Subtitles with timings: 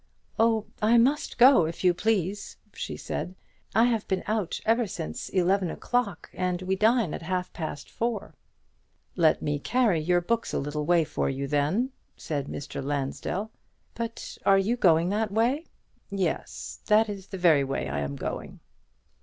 [0.39, 3.35] "Oh, I must go, if you please," she said;
[3.75, 8.33] "I have been out ever since eleven o'clock, and we dine at half past four."
[9.15, 12.83] "Let me carry your books a little way for you, then," said Mr.
[12.83, 13.51] Lansdell.
[13.93, 15.65] "But are you going that way?"
[16.09, 18.59] "Yes, that is the very way I am going."